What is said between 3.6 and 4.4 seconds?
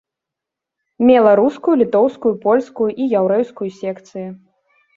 секцыі.